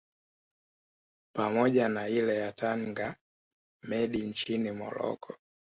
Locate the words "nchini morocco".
4.15-5.35